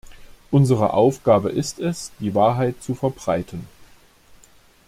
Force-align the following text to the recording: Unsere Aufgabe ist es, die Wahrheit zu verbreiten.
Unsere 0.49 0.93
Aufgabe 0.93 1.51
ist 1.51 1.77
es, 1.79 2.11
die 2.19 2.33
Wahrheit 2.33 2.81
zu 2.81 2.95
verbreiten. 2.95 3.67